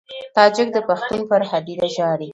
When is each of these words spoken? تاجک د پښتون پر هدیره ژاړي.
تاجک 0.35 0.67
د 0.73 0.77
پښتون 0.87 1.21
پر 1.29 1.41
هدیره 1.49 1.87
ژاړي. 1.95 2.29